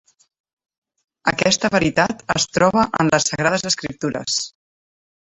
Aquesta 1.31 1.69
veritat 1.75 2.23
es 2.37 2.47
troba 2.59 2.87
en 3.05 3.13
les 3.15 3.29
Sagrades 3.33 3.67
Escriptures. 3.73 4.39